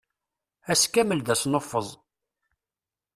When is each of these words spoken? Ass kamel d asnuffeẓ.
Ass 0.71 0.83
kamel 0.93 1.19
d 1.23 1.27
asnuffeẓ. 1.33 1.89